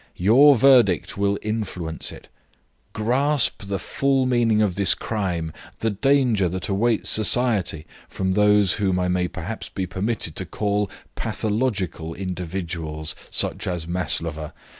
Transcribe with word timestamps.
Your 0.17 0.55
verdict 0.55 1.15
will 1.15 1.37
influence 1.43 2.11
it. 2.11 2.27
Grasp 2.91 3.65
the 3.67 3.77
full 3.77 4.25
meaning 4.25 4.59
of 4.59 4.73
this 4.73 4.95
crime, 4.95 5.53
the 5.77 5.91
danger 5.91 6.49
that 6.49 6.67
awaits 6.67 7.07
society 7.07 7.85
from 8.09 8.33
those 8.33 8.73
whom 8.73 8.99
I 8.99 9.07
may 9.09 9.27
perhaps 9.27 9.69
be 9.69 9.85
permitted 9.85 10.35
to 10.37 10.45
call 10.47 10.89
pathological 11.13 12.15
individuals, 12.15 13.13
such 13.29 13.67
as 13.67 13.87
Maslova. 13.87 14.55